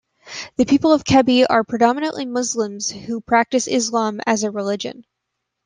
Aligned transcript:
The 0.57 0.65
people 0.65 0.91
of 0.91 1.03
Kebbi 1.03 1.45
are 1.47 1.63
predominantly 1.63 2.25
Muslims 2.25 2.89
who 2.89 3.21
practice 3.21 3.67
Islam 3.67 4.19
as 4.25 4.41
a 4.41 4.49
religion. 4.49 5.05